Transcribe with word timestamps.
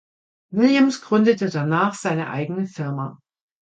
Williams 0.49 1.01
gründete 1.03 1.51
danach 1.51 1.93
seine 1.93 2.31
eigene 2.31 2.65
Firma. 2.65 3.19